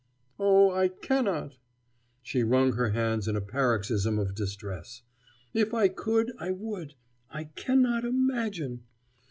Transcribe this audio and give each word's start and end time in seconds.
"Oh, 0.39 0.71
I 0.71 0.87
cannot!" 0.87 1.59
She 2.23 2.41
wrung 2.43 2.71
her 2.73 2.89
hands 2.89 3.27
in 3.27 3.35
a 3.35 3.39
paroxysm 3.39 4.17
of 4.17 4.33
distress 4.33 5.03
"If 5.53 5.75
I 5.75 5.89
could, 5.89 6.33
I 6.39 6.49
would. 6.49 6.95
I 7.29 7.43
cannot 7.43 8.03
imagine 8.03 8.81